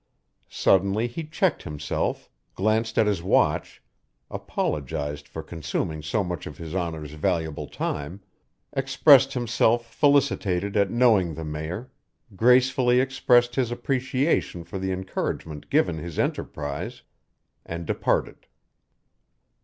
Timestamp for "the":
11.35-11.45, 14.79-14.91